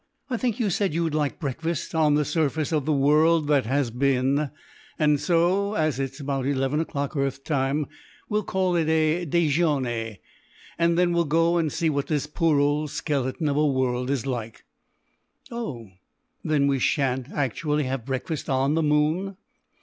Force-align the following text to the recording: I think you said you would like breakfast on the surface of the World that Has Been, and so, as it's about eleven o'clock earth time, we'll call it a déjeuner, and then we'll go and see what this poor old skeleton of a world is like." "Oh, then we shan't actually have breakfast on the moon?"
I 0.31 0.37
think 0.37 0.59
you 0.59 0.71
said 0.71 0.95
you 0.95 1.03
would 1.03 1.13
like 1.13 1.39
breakfast 1.39 1.93
on 1.93 2.15
the 2.15 2.25
surface 2.25 2.71
of 2.73 2.85
the 2.85 2.91
World 2.91 3.47
that 3.49 3.67
Has 3.67 3.91
Been, 3.91 4.49
and 4.97 5.19
so, 5.19 5.75
as 5.75 5.99
it's 5.99 6.19
about 6.19 6.47
eleven 6.47 6.79
o'clock 6.79 7.15
earth 7.15 7.43
time, 7.43 7.85
we'll 8.27 8.41
call 8.41 8.75
it 8.75 8.89
a 8.89 9.27
déjeuner, 9.27 10.17
and 10.79 10.97
then 10.97 11.13
we'll 11.13 11.25
go 11.25 11.57
and 11.57 11.71
see 11.71 11.87
what 11.91 12.07
this 12.07 12.25
poor 12.25 12.59
old 12.59 12.89
skeleton 12.89 13.47
of 13.47 13.57
a 13.57 13.67
world 13.67 14.09
is 14.09 14.25
like." 14.25 14.65
"Oh, 15.51 15.91
then 16.43 16.65
we 16.65 16.79
shan't 16.79 17.29
actually 17.31 17.83
have 17.83 18.03
breakfast 18.03 18.49
on 18.49 18.73
the 18.73 18.81
moon?" 18.81 19.37